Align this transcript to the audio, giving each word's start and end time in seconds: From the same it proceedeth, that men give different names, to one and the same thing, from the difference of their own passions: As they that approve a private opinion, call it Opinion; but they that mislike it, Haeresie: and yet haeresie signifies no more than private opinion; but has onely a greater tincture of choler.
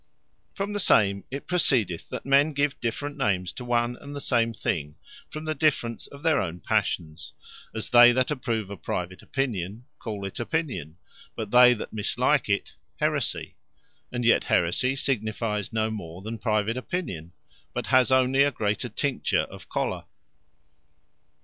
From 0.55 0.73
the 0.73 0.79
same 0.79 1.25
it 1.29 1.45
proceedeth, 1.45 2.09
that 2.09 2.25
men 2.25 2.53
give 2.53 2.79
different 2.79 3.17
names, 3.17 3.53
to 3.53 3.63
one 3.63 3.95
and 3.97 4.15
the 4.15 4.19
same 4.19 4.51
thing, 4.51 4.95
from 5.29 5.45
the 5.45 5.53
difference 5.53 6.07
of 6.07 6.23
their 6.23 6.41
own 6.41 6.59
passions: 6.59 7.33
As 7.75 7.91
they 7.91 8.11
that 8.11 8.31
approve 8.31 8.71
a 8.71 8.77
private 8.77 9.21
opinion, 9.21 9.85
call 9.99 10.25
it 10.25 10.39
Opinion; 10.39 10.97
but 11.35 11.51
they 11.51 11.75
that 11.75 11.93
mislike 11.93 12.49
it, 12.49 12.73
Haeresie: 12.99 13.53
and 14.11 14.25
yet 14.25 14.45
haeresie 14.45 14.95
signifies 14.97 15.71
no 15.71 15.91
more 15.91 16.23
than 16.23 16.39
private 16.39 16.77
opinion; 16.77 17.33
but 17.71 17.85
has 17.93 18.09
onely 18.11 18.41
a 18.41 18.49
greater 18.49 18.89
tincture 18.89 19.41
of 19.51 19.69
choler. 19.69 20.05